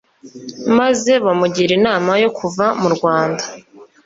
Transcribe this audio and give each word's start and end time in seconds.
maze 0.77 1.11
bamugira 1.25 1.71
inama 1.79 2.11
yo 2.23 2.29
kuva 2.37 2.65
mu 2.81 2.89
Rwanda 2.95 3.43